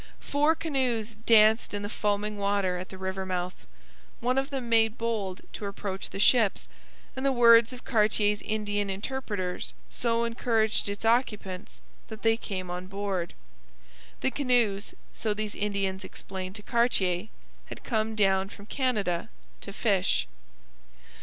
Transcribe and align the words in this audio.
Four 0.19 0.55
canoes 0.55 1.13
danced 1.13 1.75
in 1.75 1.83
the 1.83 1.87
foaming 1.87 2.35
water 2.39 2.75
at 2.77 2.89
the 2.89 2.97
river 2.97 3.23
mouth: 3.23 3.67
one 4.19 4.39
of 4.39 4.49
them 4.49 4.67
made 4.67 4.97
bold 4.97 5.41
to 5.53 5.67
approach 5.67 6.09
the 6.09 6.17
ships, 6.17 6.67
and 7.15 7.23
the 7.23 7.31
words 7.31 7.71
of 7.71 7.83
Cartier's 7.83 8.41
Indian 8.41 8.89
interpreters 8.89 9.75
so 9.91 10.23
encouraged 10.23 10.89
its 10.89 11.05
occupants 11.05 11.81
that 12.07 12.23
they 12.23 12.35
came 12.35 12.71
on 12.71 12.87
board. 12.87 13.35
The 14.21 14.31
canoes, 14.31 14.95
so 15.13 15.35
these 15.35 15.53
Indians 15.53 16.03
explained 16.03 16.55
to 16.55 16.63
Cartier, 16.63 17.27
had 17.67 17.83
come 17.83 18.15
down 18.15 18.49
from 18.49 18.65
Canada 18.65 19.29
to 19.61 19.71
fish. 19.71 20.27